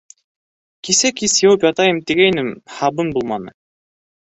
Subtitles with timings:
[0.89, 3.57] Кисә кис йыуып ятайым тигәйнем, һабын булманы.